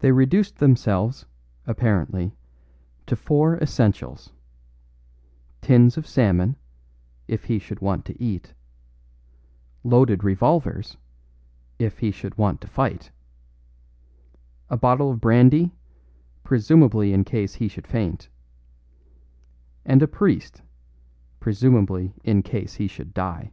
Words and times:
They 0.00 0.10
reduced 0.10 0.56
themselves, 0.56 1.24
apparently, 1.68 2.34
to 3.06 3.14
four 3.14 3.58
essentials: 3.58 4.32
tins 5.60 5.96
of 5.96 6.04
salmon, 6.04 6.56
if 7.28 7.44
he 7.44 7.60
should 7.60 7.78
want 7.80 8.04
to 8.06 8.20
eat; 8.20 8.54
loaded 9.84 10.24
revolvers, 10.24 10.96
if 11.78 12.00
he 12.00 12.10
should 12.10 12.36
want 12.36 12.60
to 12.62 12.66
fight; 12.66 13.12
a 14.68 14.76
bottle 14.76 15.12
of 15.12 15.20
brandy, 15.20 15.72
presumably 16.42 17.12
in 17.12 17.22
case 17.22 17.54
he 17.54 17.68
should 17.68 17.86
faint; 17.86 18.28
and 19.84 20.02
a 20.02 20.08
priest, 20.08 20.60
presumably 21.38 22.12
in 22.24 22.42
case 22.42 22.74
he 22.74 22.88
should 22.88 23.14
die. 23.14 23.52